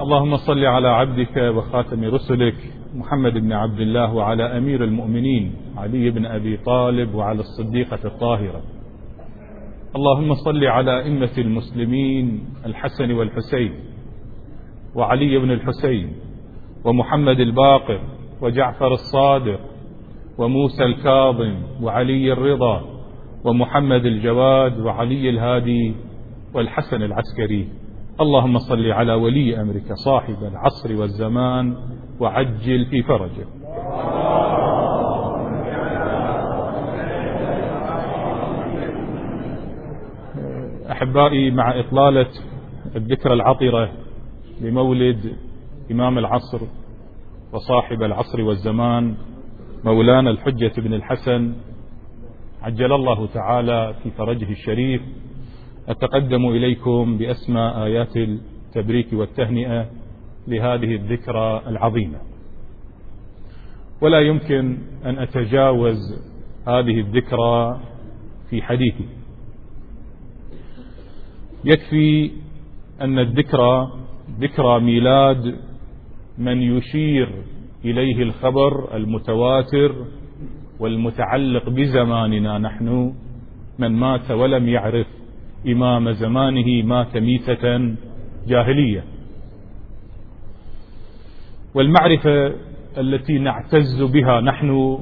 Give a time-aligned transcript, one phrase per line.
[0.00, 2.54] اللهم صل على عبدك وخاتم رسلك
[2.94, 8.62] محمد بن عبد الله وعلى أمير المؤمنين علي بن أبي طالب وعلى الصديقة الطاهرة.
[9.96, 13.72] اللهم صل على أئمة المسلمين الحسن والحسين
[14.94, 16.12] وعلي بن الحسين
[16.84, 18.00] ومحمد الباقر
[18.42, 19.60] وجعفر الصادق
[20.38, 22.84] وموسى الكاظم وعلي الرضا
[23.44, 25.94] ومحمد الجواد وعلي الهادي
[26.54, 27.79] والحسن العسكري.
[28.20, 31.76] اللهم صل على ولي أمرك صاحب العصر والزمان
[32.20, 33.46] وعجل في فرجه.
[40.90, 42.26] أحبائي مع إطلالة
[42.96, 43.92] الذكرى العطرة
[44.60, 45.36] لمولد
[45.90, 46.60] إمام العصر
[47.52, 49.14] وصاحب العصر والزمان
[49.84, 51.52] مولانا الحجة بن الحسن
[52.62, 55.02] عجل الله تعالى في فرجه الشريف.
[55.90, 59.86] أتقدم إليكم بأسمى آيات التبريك والتهنئة
[60.48, 62.18] لهذه الذكرى العظيمة.
[64.00, 65.98] ولا يمكن أن أتجاوز
[66.68, 67.80] هذه الذكرى
[68.50, 69.04] في حديثي.
[71.64, 72.30] يكفي
[73.00, 73.92] أن الذكرى
[74.40, 75.56] ذكرى ميلاد
[76.38, 77.42] من يشير
[77.84, 79.94] إليه الخبر المتواتر
[80.80, 82.58] والمتعلق بزماننا.
[82.58, 83.14] نحن
[83.78, 85.19] من مات ولم يعرف
[85.66, 87.94] إمام زمانه مات ميتة
[88.48, 89.04] جاهلية.
[91.74, 92.54] والمعرفة
[92.98, 94.98] التي نعتز بها نحن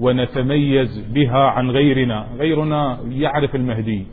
[0.00, 4.06] ونتميز بها عن غيرنا غيرنا يعرف المهدي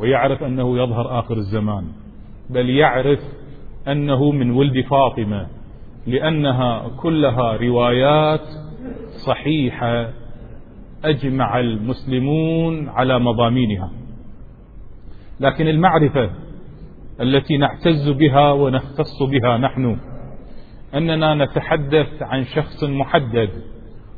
[0.00, 1.84] ويعرف أنه يظهر آخر الزمان
[2.50, 3.18] بل يعرف
[3.88, 5.46] أنه من ولد فاطمة
[6.06, 8.48] لأنها كلها روايات
[9.26, 10.08] صحيحة
[11.04, 13.90] أجمع المسلمون على مضامينها.
[15.40, 16.30] لكن المعرفة
[17.20, 19.96] التي نعتز بها ونختص بها نحن
[20.94, 23.50] أننا نتحدث عن شخص محدد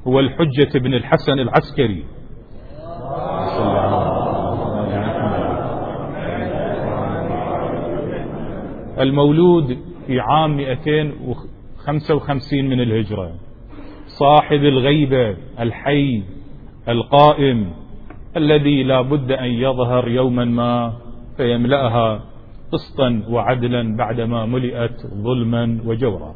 [0.07, 2.05] هو الحجة بن الحسن العسكري.
[9.01, 13.33] المولود في عام 255 من الهجرة
[14.07, 16.23] صاحب الغيبة الحي
[16.89, 17.73] القائم
[18.37, 20.93] الذي لا بد أن يظهر يوما ما
[21.43, 22.23] فيملأها
[22.73, 26.35] قسطا وعدلا بعدما ملئت ظلما وجورا.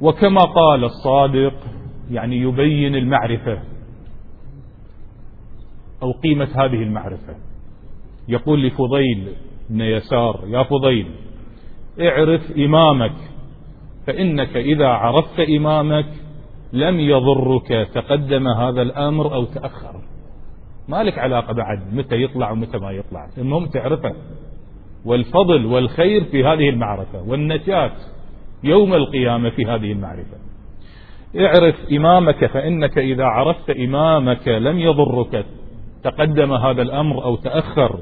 [0.00, 1.54] وكما قال الصادق
[2.10, 3.62] يعني يبين المعرفة.
[6.02, 7.36] أو قيمة هذه المعرفة.
[8.28, 9.28] يقول لفضيل
[9.70, 11.10] بن يسار يا فضيل
[12.00, 13.16] اعرف إمامك
[14.06, 16.06] فإنك إذا عرفت إمامك
[16.72, 20.03] لم يضرك تقدم هذا الأمر أو تأخر.
[20.88, 23.28] ما لك علاقة بعد متى يطلع ومتى ما يطلع.
[23.38, 24.12] المهم تعرفه.
[25.04, 27.92] والفضل والخير في هذه المعرفة والنجاة
[28.64, 30.36] يوم القيامة في هذه المعرفة
[31.38, 35.46] اعرف إمامك فإنك إذا عرفت إمامك لم يضرك.
[36.04, 37.98] تقدم هذا الأمر أو تأخر.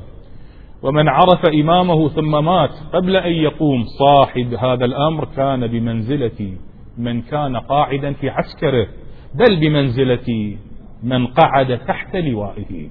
[0.82, 6.56] ومن عرف إمامه ثم مات قبل أن يقوم صاحب هذا الأمر كان بمنزلة
[6.99, 8.87] من كان قاعدا في عسكره
[9.34, 10.56] بل بمنزلة
[11.03, 12.89] من قعد تحت لوائه.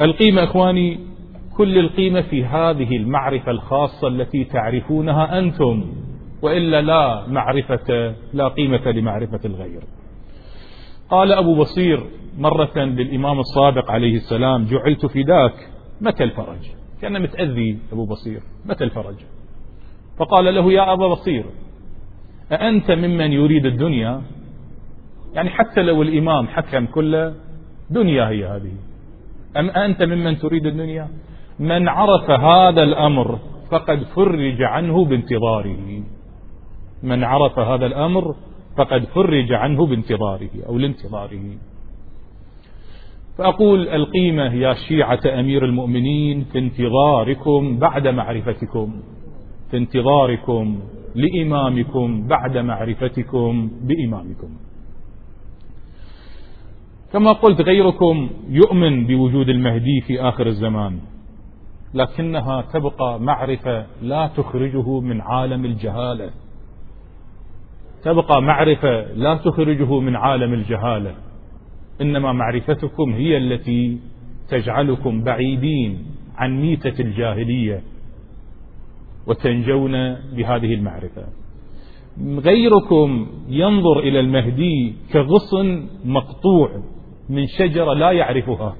[0.00, 1.00] القيمة إخواني
[1.56, 5.92] كل القيمة في هذه المعرفة الخاصة التي تعرفونها أنتم
[6.42, 9.82] وإلا لا معرفة لا قيمة لمعرفة الغير.
[11.10, 12.06] قال أبو بصير
[12.38, 15.68] مرة للإمام الصادق عليه السلام جعلت فداك
[16.00, 16.70] متى الفرج؟
[17.02, 19.16] كان متأذي أبو بصير متى الفرج؟
[20.18, 21.44] فقال له يا أبا بصير
[22.52, 24.22] أأنت ممن يريد الدنيا؟
[25.34, 27.34] يعني حتى لو الإمام حكم كله
[27.90, 28.72] دنيا هي هذه.
[29.56, 31.08] أم أنت ممن تريد الدنيا؟
[31.58, 33.38] من عرف هذا الأمر
[33.70, 36.02] فقد فرج عنه بانتظاره.
[37.02, 38.34] من عرف هذا الأمر
[38.76, 41.44] فقد فرج عنه بانتظاره أو لانتظاره.
[43.38, 49.02] فأقول القيمة يا شيعة أمير المؤمنين في انتظاركم بعد معرفتكم.
[49.70, 50.80] في انتظاركم
[51.14, 54.67] لإمامكم بعد معرفتكم بإمامكم.
[57.12, 60.98] كما قلت غيركم يؤمن بوجود المهدي في آخر الزمان
[61.94, 66.30] لكنها تبقى معرفة لا تخرجه من عالم الجهالة.
[68.02, 71.14] تبقى معرفة لا تخرجه من عالم الجهالة.
[72.00, 73.98] إنما معرفتكم هي التي
[74.48, 76.06] تجعلكم بعيدين
[76.36, 77.82] عن ميتة الجاهلية
[79.26, 81.26] وتنجون بهذه المعرفة.
[82.38, 86.70] غيركم ينظر إلى المهدي كغصن مقطوع.
[87.28, 88.76] من شجرة لا يعرفها.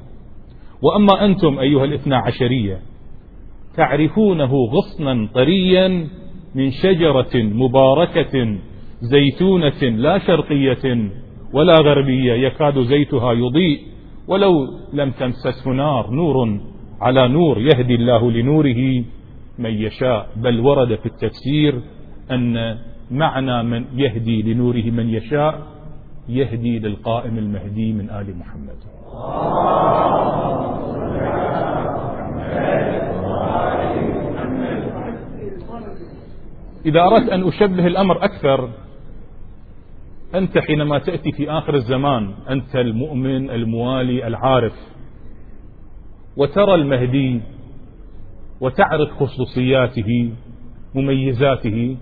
[0.83, 2.81] وأما أنتم أيها الاثنى عشرية
[3.77, 6.09] تعرفونه غصنا طريا
[6.55, 8.59] من شجرة مباركة
[9.01, 11.11] زيتونة لا شرقية
[11.55, 13.81] ولا غربية يكاد زيتها يضيء
[14.29, 14.53] ولو
[14.93, 16.61] لم تمسسه نار نور
[17.01, 19.05] على نور يهدي الله لنوره
[19.59, 20.29] من يشاء.
[20.37, 21.81] بل ورد في التفسير
[22.31, 22.79] أن
[23.11, 25.67] معنى من يهدي لنوره من يشاء
[26.29, 28.79] يهدي للقائم المهدي من آل محمد.
[36.87, 38.71] إذا أردت أن أشبه الأمر أكثر
[40.35, 44.73] أنت حينما تأتي في آخر الزمان أنت المؤمن الموالي العارف
[46.37, 47.41] وترى المهدي
[48.61, 50.33] وتعرف خصوصياته
[50.95, 51.97] مميزاته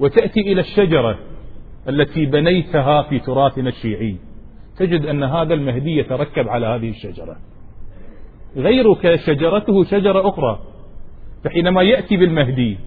[0.00, 1.18] وتأتي إلى الشجرة
[1.88, 4.16] التي بنيتها في تراثنا الشيعي.
[4.76, 7.36] تجد أن هذا المهدي يتركب على هذه الشجرة.
[8.56, 10.58] غيرك شجرته شجرة أخرى.
[11.44, 12.78] فحينما يأتي بالمهدي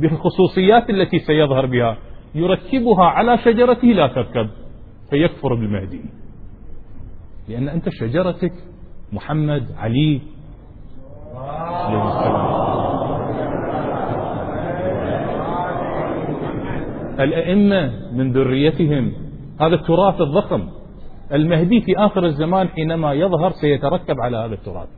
[0.00, 1.96] بالخصوصيات التي سيظهر بها
[2.34, 4.48] يركبها على شجرته لا تركب
[5.10, 6.00] فيكفر بالمهدي.
[7.48, 8.52] لأن أنت شجرتك
[9.12, 10.20] محمد علي.
[17.20, 19.12] الأئمة من ذريتهم.
[19.60, 20.68] هذا التراث الضخم.
[21.32, 24.88] المهدي في آخر الزمان حينما يظهر سيتركب على هذا التراث.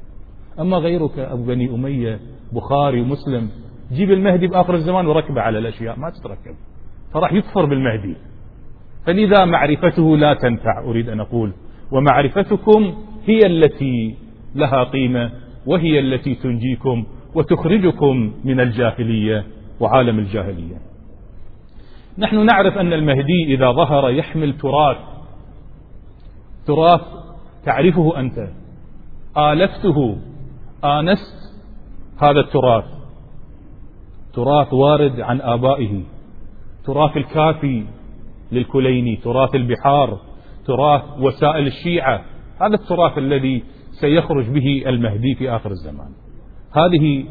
[0.60, 2.20] أما غيرك أبو بني أمية
[2.52, 3.48] بخاري ومسلم
[3.92, 6.56] جيب المهدي بآخر الزمان وركبه على الأشياء ما تتركب.
[7.14, 8.16] فراح يكفر بالمهدي.
[9.06, 11.52] فلذا معرفته لا تنفع أريد أن أقول.
[11.92, 12.94] ومعرفتكم
[13.24, 14.16] هي التي
[14.54, 15.30] لها قيمة
[15.66, 17.04] وهي التي تنجيكم
[17.34, 19.44] وتخرجكم من الجاهلية
[19.80, 20.87] وعالم الجاهلية.
[22.18, 24.96] نحن نعرف أن المهدي إذا ظهر يحمل تراث.
[26.66, 27.00] تراث
[27.64, 28.48] تعرفه أنت.
[29.36, 30.18] آلفته.
[30.84, 31.54] آنست
[32.22, 32.84] هذا التراث.
[34.34, 36.02] تراث وارد عن آبائه.
[36.84, 37.84] تراث الكافي
[38.52, 39.16] للكليني.
[39.16, 40.20] تراث البحار.
[40.66, 42.24] تراث وسائل الشيعة.
[42.60, 46.10] هذا التراث الذي سيخرج به المهدي في آخر الزمان.
[46.72, 47.24] هذه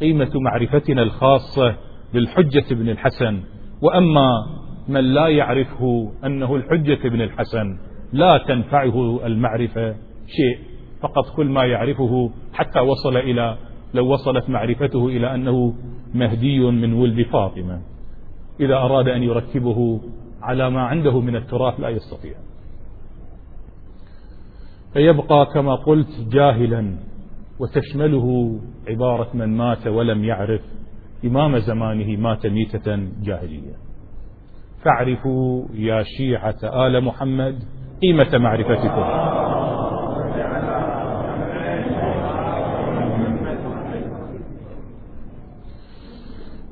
[0.00, 1.76] قيمة معرفتنا الخاصة
[2.12, 3.40] بالحجة بن الحسن.
[3.82, 4.46] وأما
[4.88, 7.78] من لا يعرفه أنه الحجة بن الحسن
[8.12, 9.94] لا تنفعه المعرفة
[10.26, 10.58] شيء
[11.00, 13.56] فقط كل ما يعرفه حتى وصل إلى
[13.94, 15.74] لو وصلت معرفته إلى أنه
[16.14, 17.82] مهدي من ولد فاطمة.
[18.60, 20.00] إذا أراد أن يركبه
[20.42, 22.34] على ما عنده من التراث لا يستطيع.
[24.92, 26.96] فيبقى كما قلت جاهلا
[27.58, 30.60] وتشمله عبارة من مات ولم يعرف.
[31.24, 33.74] إمام زمانه مات ميتة جاهلية.
[34.84, 37.64] فاعرفوا يا شيعة آل محمد
[38.02, 39.30] قيمة معرفتكم.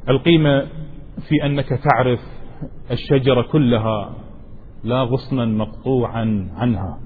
[0.08, 0.66] القيمة
[1.28, 2.20] في أنك تعرف
[2.90, 4.14] الشجرة كلها
[4.84, 6.98] لا غصنا مقطوعا عنها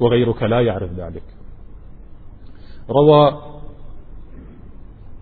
[0.00, 1.22] وغيرك لا يعرف ذلك.
[2.90, 3.42] روى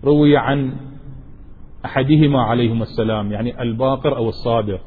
[0.03, 0.73] روي عن
[1.85, 4.81] أحدهما عليهما السلام يعني الباقر أو الصادق.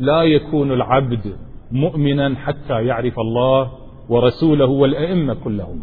[0.00, 1.36] لا يكون العبد
[1.72, 3.72] مؤمنا حتى يعرف الله
[4.08, 5.82] ورسوله والأئمة كلهم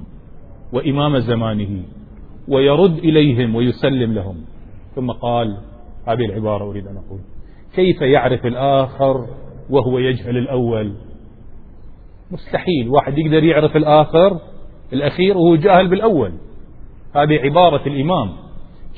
[0.73, 1.83] وإمام زمانه
[2.47, 4.35] ويرد إليهم ويسلم لهم.
[4.95, 5.57] ثم قال
[6.07, 7.19] هذه العبارة أريد أن أقول.
[7.75, 9.27] كيف يعرف الآخر
[9.69, 10.93] وهو يجهل الأول؟
[12.31, 12.89] مستحيل.
[12.89, 14.39] واحد يقدر يعرف الآخر
[14.93, 16.33] الأخير وهو جاهل بالأول.
[17.15, 18.29] هذه عبارة الإمام.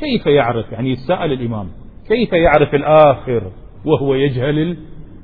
[0.02, 1.68] كيف يعرف يعني يسأل الإمام
[2.08, 3.52] كيف يعرف الآخر
[3.86, 4.78] وهو يجهل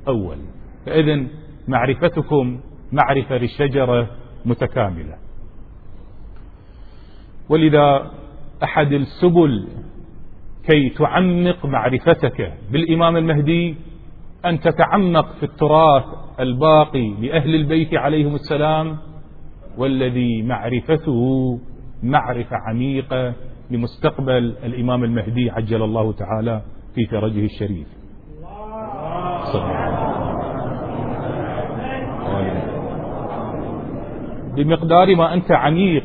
[0.03, 0.38] الأول؟
[0.86, 1.24] فإذا
[1.67, 2.60] معرفتكم
[2.91, 4.07] معرفة للشجرة
[4.46, 5.15] متكاملة.
[7.50, 8.12] ولذا
[8.63, 9.67] أحد السبل
[10.67, 13.75] كي تعمق معرفتك بالإمام المهدي
[14.46, 16.03] أن تتعمق في التراث
[16.39, 18.98] الباقي لأهل البيت عليهم السلام
[19.77, 21.60] والذي معرفته
[22.03, 23.34] معرفة عميقة
[23.71, 26.62] لمستقبل الإمام المهدي عجل الله تعالى
[26.95, 27.88] في فرجه الشريف.
[34.55, 36.03] بمقدار ما أنت عميق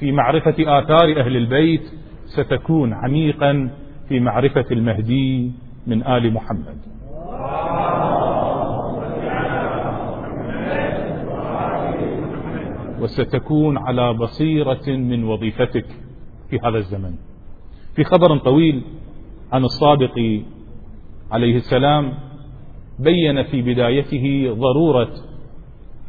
[0.00, 1.82] في معرفة آثار أهل البيت
[2.24, 3.70] ستكون عميقا
[4.08, 5.52] في معرفة المهدي
[5.86, 6.78] من آل محمد.
[13.00, 15.86] وستكون على بصيرة من وظيفتك.
[16.50, 17.14] في هذا الزمن.
[17.96, 18.82] في خبر طويل
[19.52, 20.42] عن الصادق
[21.30, 22.12] عليه السلام
[22.98, 25.10] بين في بدايته ضرورة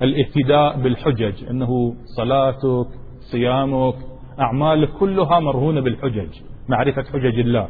[0.02, 2.88] الاهتداء بالحجج أنه صلاتك
[3.20, 3.96] صيامك
[4.40, 6.30] أعمالك كلها مرهونة بالحجج
[6.70, 7.68] معرفة حجج الله.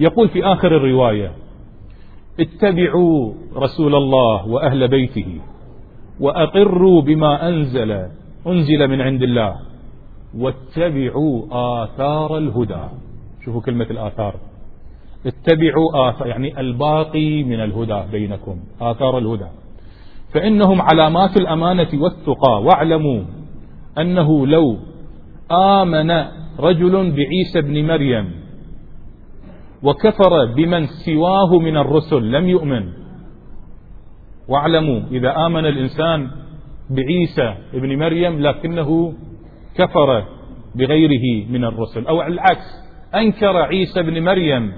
[0.00, 1.32] يقول في آخر الرواية
[2.40, 5.40] اتبعوا رسول الله وأهل بيته
[6.20, 8.08] وأقروا بما أنزل
[8.46, 9.65] أنزل من عند الله.
[10.38, 12.84] واتبعوا آثار الهدى.
[13.44, 14.34] شوفوا كلمة الآثار.
[15.26, 19.48] اتبعوا آثار يعني الباقي من الهدى بينكم آثار الهدى.
[20.34, 22.62] فإنهم علامات الأمانة والتقى.
[22.62, 23.22] واعلموا
[23.98, 24.76] أنه لو
[25.52, 26.10] آمن
[26.60, 28.30] رجل بعيسى بن مريم
[29.82, 32.92] وكفر بمن سواه من الرسل لم يؤمن.
[34.48, 36.30] واعلموا إذا آمن الإنسان
[36.90, 39.12] بعيسى ابن مريم لكنه
[39.78, 40.24] كفر
[40.74, 42.06] بغيره من الرسل.
[42.06, 42.66] أو العكس
[43.14, 44.72] أنكر عيسى ابن مريم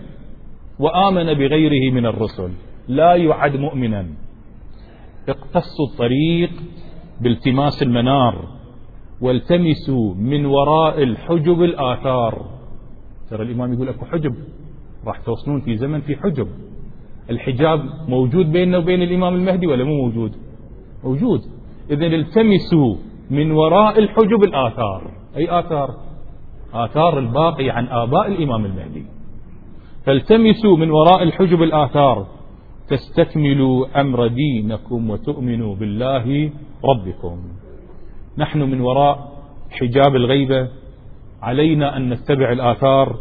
[0.78, 2.50] وآمن بغيره من الرسل.
[2.88, 4.06] لا يعد مؤمنا.
[5.28, 6.50] اقتصوا الطريق
[7.20, 8.48] بالتماس المنار
[9.20, 12.46] والتمسوا من وراء الحجب الآثار.
[13.30, 14.34] ترى الإمام يقول أكو حجب
[15.06, 16.48] راح توصلون في زمن في حجب.
[17.30, 20.32] الحجاب موجود بيننا وبين الإمام المهدي ولا مو موجود؟
[21.04, 21.40] موجود.
[21.90, 22.96] إذا التمسوا
[23.30, 25.10] من وراء الحجب الآثار.
[25.36, 25.94] أي آثار؟
[26.74, 29.06] آثار الباقي عن آباء الإمام المهدي.
[30.06, 32.26] فالتمسوا من وراء الحجب الآثار.
[32.88, 36.50] تستكملوا أمر دينكم وتؤمنوا بالله
[36.84, 37.38] ربكم.
[38.38, 39.32] نحن من وراء
[39.70, 40.68] حجاب الغيبة.
[41.42, 43.16] علينا أن نتبع الآثار.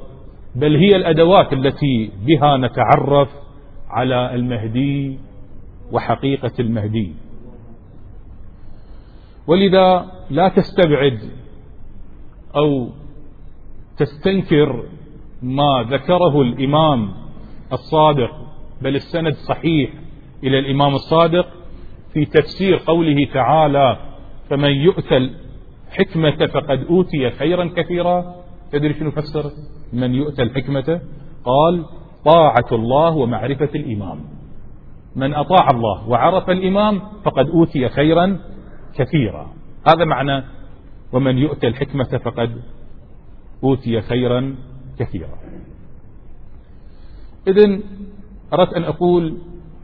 [0.55, 3.29] بل هي الأدوات التي بها نتعرف
[3.89, 5.19] على المهدي
[5.91, 7.13] وحقيقة المهدي.
[9.47, 11.19] ولذا لا تستبعد
[12.55, 12.89] أو
[13.97, 14.83] تستنكر
[15.41, 17.13] ما ذكره الإمام
[17.73, 18.31] الصادق
[18.81, 19.89] بل السند صحيح
[20.43, 21.47] إلى الإمام الصادق
[22.13, 23.97] في تفسير قوله تعالى
[24.49, 28.35] فمن يؤتى الحكمة فقد أوتي خيرا كثيرا.
[28.71, 29.51] تدري شنو فسر
[29.93, 31.01] من يؤتى الحكمة
[31.45, 31.85] قال
[32.25, 34.19] طاعة الله ومعرفة الإمام.
[35.15, 38.39] من أطاع الله وعرف الإمام فقد أوتي خيرا
[38.95, 39.53] كثيرا
[39.87, 40.43] هذا معنى
[41.13, 42.61] ومن يؤتى الحكمة فقد
[43.63, 44.55] أوتي خيرا
[44.99, 45.37] كثيرا.
[47.47, 47.83] إذن
[48.53, 49.37] أردت أن أقول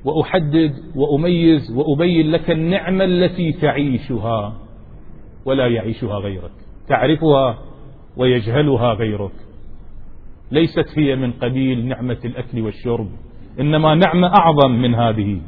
[0.05, 4.57] وأحدد وأميز وأبين لك النعمة التي تعيشها
[5.45, 6.51] ولا يعيشها غيرك.
[6.87, 7.57] تعرفها
[8.17, 9.31] ويجهلها غيرك.
[10.51, 13.09] ليست هي من قبيل نعمة الأكل والشرب
[13.59, 15.41] إنما نعمة أعظم من هذه.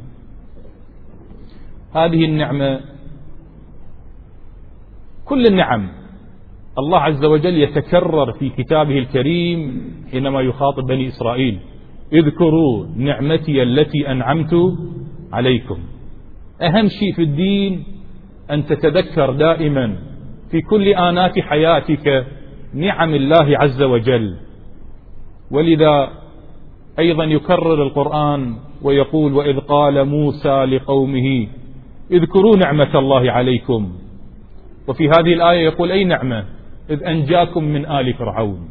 [1.94, 2.80] هذه النعمة
[5.28, 5.88] كل النعم.
[6.78, 11.58] الله عز وجل يتكرر في كتابه الكريم حينما يخاطب بني إسرائيل.
[12.12, 14.54] اذكروا نعمتي التي أنعمت
[15.32, 15.78] عليكم.
[16.62, 17.84] أهم شيء في الدين
[18.50, 19.96] أن تتذكر دائما
[20.50, 22.26] في كل آنات حياتك
[22.74, 24.36] نعم الله عز وجل.
[25.50, 26.08] ولذا
[26.98, 31.46] أيضا يكرر القرآن ويقول وإذ قال موسى لقومه
[32.10, 33.92] اذكروا نعمة الله عليكم.
[34.88, 36.44] وفي هذه الآية يقول أي نعمة؟
[36.90, 38.68] إذ أنجاكم من آل فرعون.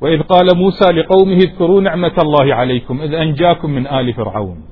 [0.00, 4.62] وإذ قال موسى لقومه اذكروا نعمة الله عليكم إذ أنجاكم من آل فرعون.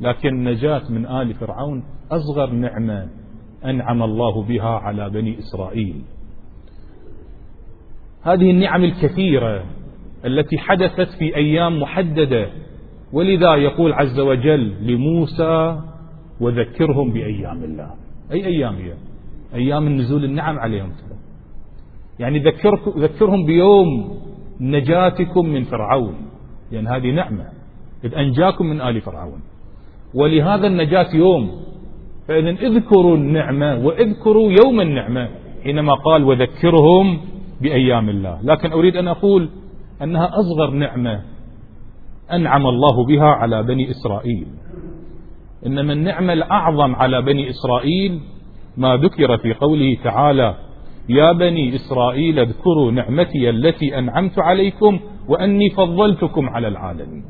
[0.00, 3.08] لكن النجاة من آل فرعون أصغر نعمة
[3.64, 6.02] أنعم الله بها على بني إسرائيل.
[8.22, 9.64] هذه النعم الكثيرة
[10.24, 12.48] التي حدثت في أيام محددة
[13.12, 15.80] ولذا يقول عز وجل لموسى
[16.40, 17.90] وذكرهم بأيام الله.
[18.32, 18.92] أي أيام هي؟
[19.54, 20.92] أيام النزول النعم عليهم.
[22.18, 22.38] يعني
[22.96, 24.18] ذكرهم بيوم
[24.60, 26.14] نجاتكم من فرعون.
[26.72, 27.44] لأن هذه نعمة.
[28.04, 29.40] إذ أنجاكم من آل فرعون.
[30.14, 31.50] ولهذا النجاة يوم.
[32.28, 35.28] فإذا اذكروا النعمة وإذكروا يوم النعمة
[35.64, 37.20] حينما قال وذكرهم
[37.60, 38.38] بأيام الله.
[38.42, 39.48] لكن أريد أن أقول
[40.02, 41.22] أنها أصغر نعمة
[42.32, 44.46] أنعم الله بها على بني إسرائيل.
[45.66, 48.20] إنما النعمة الأعظم على بني إسرائيل
[48.78, 50.54] ما ذكر في قوله تعالى
[51.08, 57.24] يا بني إسرائيل اذكروا نعمتي التي أنعمت عليكم وأني فضلتكم على العالمين.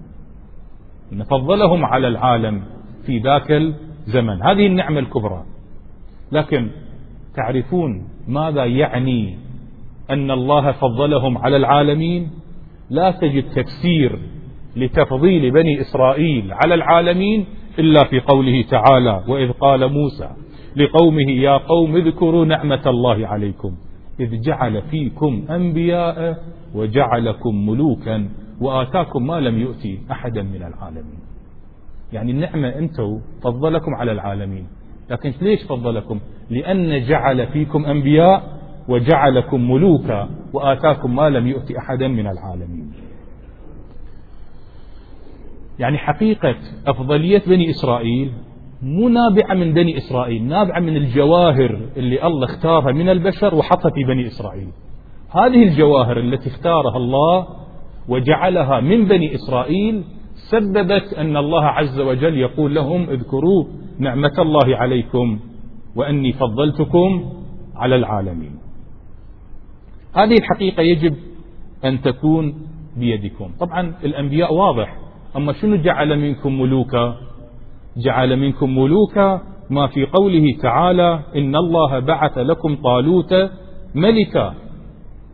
[1.12, 2.62] إن فضلهم على العالم
[3.06, 4.42] في ذاك الزمن.
[4.42, 5.44] هذه النعمة الكبرى.
[6.32, 6.70] لكن
[7.36, 9.38] تعرفون ماذا يعني
[10.10, 12.30] أن الله فضلهم على العالمين؟
[12.90, 14.18] لا تجد تفسير
[14.76, 17.46] لتفضيل بني إسرائيل على العالمين
[17.78, 20.28] إلا في قوله تعالى وإذ قال موسى
[20.78, 23.76] لقومه يا قوم اذكروا نعمة الله عليكم
[24.20, 26.42] إذ جعل فيكم أنبياء
[26.74, 28.28] وجعلكم ملوكا
[28.60, 31.18] وآتاكم ما لم يؤتي أحدا من العالمين.
[32.12, 34.66] يعني النعمة أنتم فضلكم على العالمين.
[35.10, 36.20] لكن ليش فضلكم؟
[36.50, 38.58] لأن جعل فيكم أنبياء
[38.88, 42.92] وجعلكم ملوكا وآتاكم ما لم يؤت أحدا من العالمين.
[45.78, 46.56] يعني حقيقة
[46.86, 48.32] أفضلية بني إسرائيل
[48.82, 54.04] مو نابعة من بني إسرائيل نابعة من الجواهر اللي الله اختارها من البشر وحطها في
[54.04, 54.68] بني إسرائيل.
[55.30, 57.46] هذه الجواهر التي اختارها الله
[58.08, 60.04] وجعلها من بني إسرائيل
[60.50, 63.64] سببت أن الله عز وجل يقول لهم اذكروا
[63.98, 65.40] نعمة الله عليكم
[65.96, 67.32] وأني فضلتكم
[67.76, 68.58] على العالمين.
[70.14, 71.14] هذه الحقيقة يجب
[71.84, 72.54] أن تكون
[72.96, 73.50] بيدكم.
[73.60, 74.96] طبعا الأنبياء واضح
[75.36, 77.16] أما شنو جعل منكم ملوكا؟
[77.98, 79.40] جعل منكم ملوكا
[79.70, 83.34] ما في قوله تعالى إن الله بعث لكم طالوت
[83.94, 84.54] ملكا.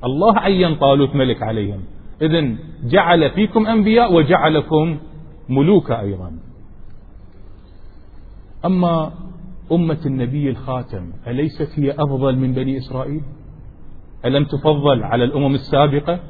[0.05, 1.81] الله عين طالوت ملك عليهم.
[2.23, 4.99] إذن جعل فيكم أنبياء وجعلكم
[5.49, 6.33] ملوكا أيضا.
[8.65, 9.13] أما
[9.73, 13.23] أمة النبي الخاتم أليست هي أفضل من بني إسرائيل؟
[14.25, 16.21] ألم تفضل على الأمم السابقة؟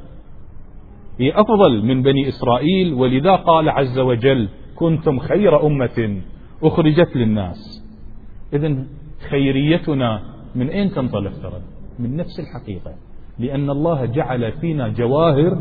[1.19, 6.21] هي أفضل من بني إسرائيل ولذا قال عز وجل كنتم خير أمة
[6.63, 7.85] أخرجت للناس.
[8.53, 8.77] إذا
[9.31, 10.21] خيريتنا
[10.55, 11.61] من أين تنطلق ترى؟
[11.99, 12.95] من نفس الحقيقة.
[13.39, 15.59] لأن الله جعل فينا جواهر.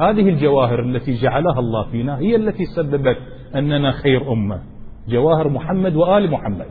[0.00, 3.18] هذه الجواهر التي جعلها الله فينا هي التي سببت
[3.54, 4.60] أننا خير أمة.
[5.08, 6.66] جواهر محمد وآل محمد.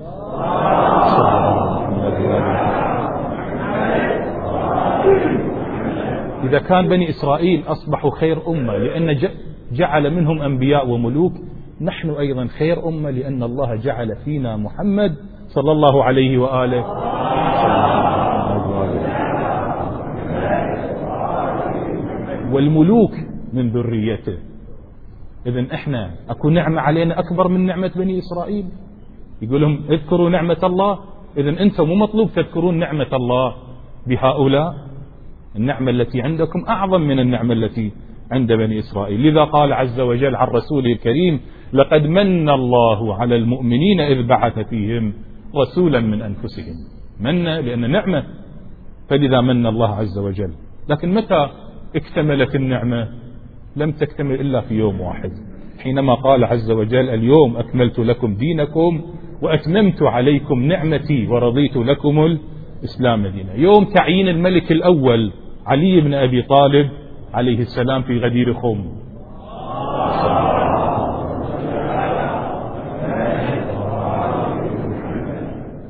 [6.43, 9.17] إذا كان بني إسرائيل أصبحوا خير أمة لأن
[9.71, 11.33] جعل منهم أنبياء وملوك
[11.81, 15.15] نحن أيضا خير أمة لأن الله جعل فينا محمد
[15.47, 16.83] صلى الله عليه وآله.
[22.53, 23.11] والملوك
[23.53, 24.37] من ذريته.
[25.45, 28.65] إذا إحنا أكو نعمة علينا أكبر من نعمة بني إسرائيل.
[29.41, 30.99] يقول لهم اذكروا نعمة الله.
[31.37, 33.55] إذا أنتم مو مطلوب تذكرون نعمة الله
[34.07, 34.73] بهؤلاء.
[35.55, 37.91] النعمة التي عندكم أعظم من النعمة التي
[38.31, 39.19] عند بني إسرائيل.
[39.27, 41.39] لذا قال عز وجل عن رسوله الكريم
[41.73, 45.13] لقد من الله على المؤمنين إذ بعث فيهم
[45.55, 46.75] رسولا من أنفسهم.
[47.19, 48.23] من؟ لأن نعمة.
[49.09, 50.53] فلذا من الله عز وجل.
[50.89, 51.49] لكن متى
[51.95, 53.07] اكتملت النعمة؟
[53.75, 55.31] لم تكتمل إلا في يوم واحد.
[55.79, 59.01] حينما قال عز وجل اليوم أكملت لكم دينكم
[59.41, 62.37] وأتممت عليكم نعمتي ورضيت لكم
[62.79, 63.53] الإسلام دينا.
[63.53, 65.31] يوم تعيين الملك الأول
[65.65, 66.89] علي بن أبي طالب
[67.33, 69.02] عليه السلام في غدير خم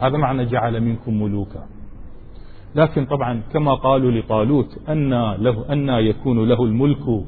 [0.04, 1.66] هذا معنى جعل منكم ملوكا.
[2.76, 7.26] لكن طبعا كما قالوا لطالوت أن له أن يكون له الملك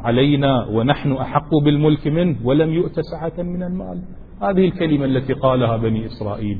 [0.00, 4.02] علينا ونحن أحق بالملك منه ولم يؤت سعة من المال.
[4.42, 6.58] هذه الكلمة التي قالها بني إسرائيل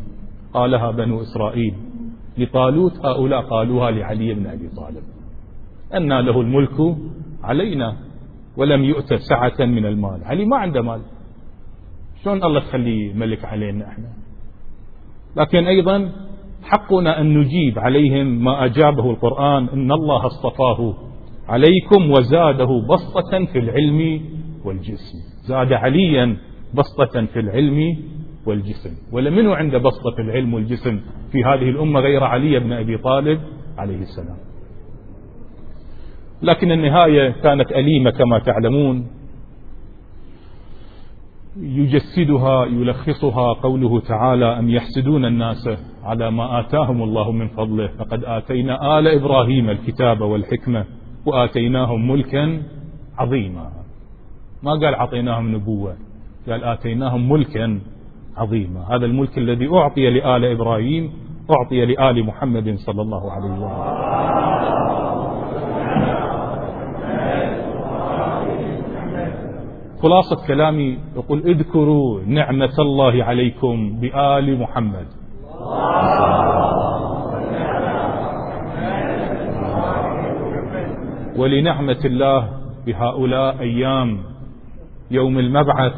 [0.55, 1.75] قالها بنو إسرائيل.
[2.38, 5.03] لطالوت هؤلاء قالوها لعلي بن أبي طالب.
[5.97, 6.97] أن له الملك
[7.42, 7.97] علينا
[8.57, 10.25] ولم يؤت سعة من المال.
[10.25, 11.01] علي ما عنده مال.
[12.23, 14.28] شلون الله تخليه ملك علينا إحنا؟
[15.38, 16.12] لكن أيضا
[16.62, 20.94] حقنا أن نجيب عليهم ما أجابه القرآن إن الله اصطفاه
[21.48, 24.20] عليكم وزاده بسطة في العلم
[24.64, 25.18] والجسم.
[25.48, 26.37] زاد عليا
[26.74, 27.96] بسطة في العلم
[28.46, 28.90] والجسم.
[29.12, 31.01] ولمنه عنده بسطة في العلم والجسم
[31.33, 33.40] في هذه الأمة غير علي بن أبي طالب
[33.79, 34.37] عليه السلام.
[36.42, 39.07] لكن النهاية كانت أليمة كما تعلمون.
[41.61, 45.68] يجسدها يلخصها قوله تعالى أم يحسدون الناس
[46.05, 50.85] على ما آتاهم الله من فضله فقد آتينا آل إبراهيم الكتاب والحكمة
[51.27, 52.62] وآتيناهم ملكا
[53.18, 53.71] عظيما.
[54.62, 55.97] ما قال أعطيناهم نبوة
[56.49, 57.81] قال آتيناهم ملكا
[58.37, 58.97] عظيما.
[58.97, 61.12] هذا الملك الذي أعطي لآل إبراهيم
[61.51, 64.48] أعطي لآل محمد صلى الله عليه وسلم.
[70.03, 75.07] خلاصة كلامي يقول اذكروا نعمة الله عليكم بآل محمد.
[81.39, 82.49] ولنعمة الله
[82.87, 84.19] بهؤلاء أيام
[85.11, 85.93] يوم المبعث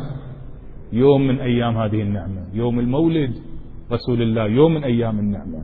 [0.93, 3.33] يوم من أيام هذه النعمة يوم المولد
[3.93, 5.63] رسول الله يوم من أيام النعمة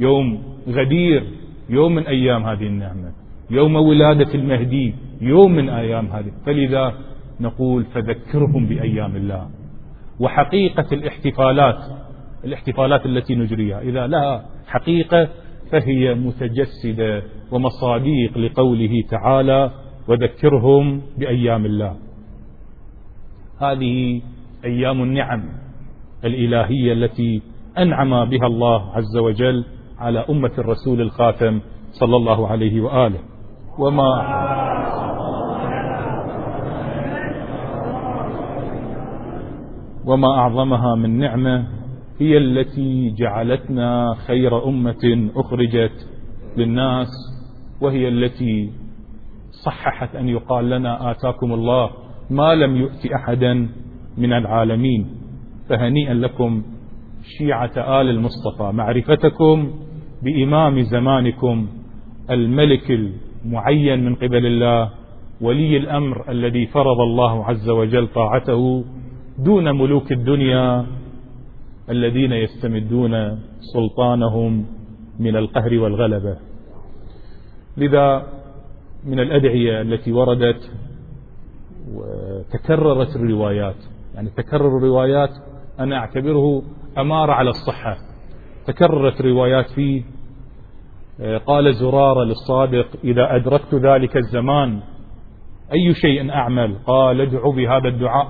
[0.00, 1.24] يوم غدير
[1.70, 3.12] يوم من أيام هذه النعمة
[3.50, 6.32] يوم ولادة المهدي يوم من أيام هذه.
[6.46, 6.94] فلذا
[7.40, 9.48] نقول فذكرهم بأيام الله.
[10.20, 11.78] وحقيقة الاحتفالات
[12.44, 13.80] الاحتفالات التي نجريها.
[13.80, 15.28] إذا لها حقيقة
[15.72, 19.70] فهي متجسدة ومصاديق لقوله تعالى
[20.08, 21.96] وذكرهم بأيام الله.
[23.60, 24.22] هذه
[24.64, 25.42] أيام النعم
[26.24, 27.42] الإلهية التي
[27.78, 29.64] أنعم بها الله عز وجل
[29.98, 33.18] على أمة الرسول الخاتم صلى الله عليه وآله.
[33.78, 34.10] وما
[40.06, 41.66] وما أعظمها من نعمة
[42.20, 46.08] هي التي جعلتنا خير أمة أخرجت
[46.56, 47.08] للناس
[47.80, 48.70] وهي التي
[49.64, 51.90] صححت أن يقال لنا آتاكم الله
[52.30, 53.68] ما لم يؤت أحدا
[54.18, 55.06] من العالمين.
[55.68, 56.62] فهنيئا لكم
[57.38, 59.70] شيعة آل المصطفى معرفتكم
[60.22, 61.66] بإمام زمانكم
[62.30, 64.90] الملك المعين من قبل الله
[65.40, 68.84] ولي الأمر الذي فرض الله عز وجل طاعته
[69.38, 70.86] دون ملوك الدنيا
[71.90, 74.66] الذين يستمدون سلطانهم
[75.18, 76.36] من القهر والغلبة.
[77.76, 78.26] لذا
[79.04, 80.70] من الأدعية التي وردت
[81.94, 83.76] وتكررت الروايات
[84.14, 85.30] يعني تكرر الروايات
[85.80, 86.62] أنا أعتبره
[86.98, 87.96] أمارة على الصحة.
[88.66, 90.02] تكررت روايات فيه
[91.46, 94.80] قال زرارة للصادق إذا أدركت ذلك الزمان
[95.72, 98.28] أي شيء أعمل؟ قال ادعو بهذا الدعاء.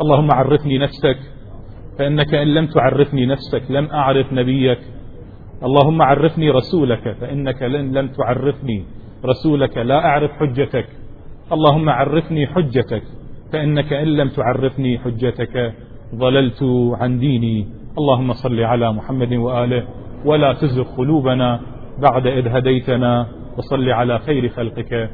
[0.00, 1.18] اللهم عرفني نفسك
[1.98, 4.78] فإنك إن لم تعرفني نفسك لم أعرف نبيك.
[5.62, 8.84] اللهم عرفني رسولك فإنك لن لم تعرفني
[9.24, 10.86] رسولك لا أعرف حجتك.
[11.52, 13.02] اللهم عرفني حجتك
[13.52, 15.72] فإنك إن لم تعرفني حجتك
[16.14, 16.62] ضللت
[17.00, 17.68] عن ديني.
[17.98, 19.84] اللهم صل على محمد وآله
[20.24, 21.60] ولا تزغ قلوبنا
[21.98, 23.26] بعد إذ هديتنا
[23.58, 25.10] وصل على خير خلقك.